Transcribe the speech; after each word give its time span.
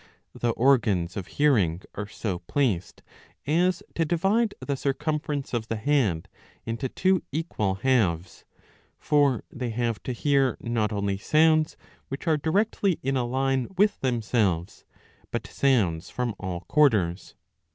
The 0.33 0.49
organs 0.53 1.15
of 1.15 1.27
hearing 1.27 1.83
are 1.93 2.07
so 2.07 2.39
placed 2.39 3.03
as 3.45 3.83
to 3.93 4.03
divide 4.03 4.55
the 4.59 4.75
circumference 4.75 5.53
of 5.53 5.67
the 5.67 5.75
head 5.75 6.27
into 6.65 6.89
two 6.89 7.21
equal 7.31 7.75
halves; 7.75 8.43
for 8.97 9.43
they 9.51 9.69
have 9.69 10.01
to 10.01 10.11
hear 10.11 10.57
not 10.59 10.91
only 10.91 11.19
sounds 11.19 11.77
which 12.07 12.25
are 12.25 12.37
directly 12.37 12.97
in 13.03 13.15
a 13.15 13.25
line 13.27 13.67
with 13.77 13.99
themselves, 13.99 14.85
but 15.29 15.45
sounds 15.45 16.09
from 16.09 16.33
all 16.39 16.61
quarters. 16.61 17.35